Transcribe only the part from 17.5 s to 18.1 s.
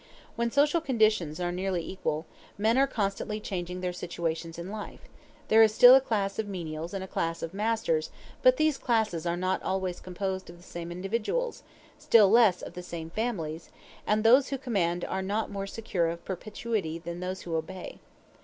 obey.